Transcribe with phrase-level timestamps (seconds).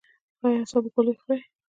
[0.43, 1.41] ایا د اعصابو ګولۍ خورئ؟